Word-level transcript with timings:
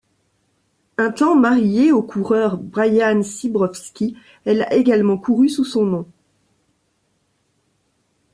Un 0.97 1.11
temps 1.11 1.35
mariée 1.35 1.91
au 1.91 2.01
coureur 2.01 2.57
Brian 2.57 3.21
Sybrowsky, 3.21 4.17
elle 4.45 4.63
a 4.63 4.73
également 4.73 5.19
couru 5.19 5.47
sous 5.47 5.63
son 5.63 5.85
nom. 5.85 6.07